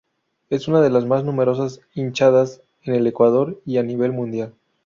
[0.49, 4.51] Es una de las más numerosas hinchadas en el Ecuador y a nivel mundial.